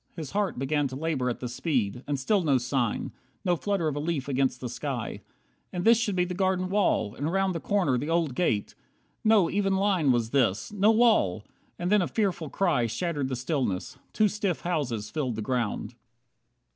His 0.15 0.31
heart 0.31 0.57
began 0.57 0.87
To 0.87 0.95
labour 0.95 1.29
at 1.29 1.41
the 1.41 1.47
speed. 1.47 2.03
And 2.07 2.19
still 2.19 2.41
no 2.41 2.57
sign, 2.57 3.11
No 3.45 3.55
flutter 3.55 3.87
of 3.87 3.95
a 3.95 3.99
leaf 3.99 4.27
against 4.27 4.59
the 4.59 4.67
sky. 4.67 5.21
And 5.71 5.85
this 5.85 5.99
should 5.99 6.15
be 6.15 6.25
the 6.25 6.33
garden 6.33 6.69
wall, 6.71 7.13
and 7.13 7.31
round 7.31 7.53
The 7.53 7.59
corner, 7.59 7.99
the 7.99 8.09
old 8.09 8.33
gate. 8.33 8.73
No 9.23 9.47
even 9.51 9.75
line 9.75 10.11
Was 10.11 10.31
this! 10.31 10.71
No 10.73 10.89
wall! 10.89 11.43
And 11.77 11.91
then 11.91 12.01
a 12.01 12.07
fearful 12.07 12.49
cry 12.49 12.87
Shattered 12.87 13.27
the 13.27 13.35
stillness. 13.35 13.99
Two 14.11 14.27
stiff 14.27 14.61
houses 14.61 15.11
filled 15.11 15.35
the 15.35 15.43
ground. 15.43 15.93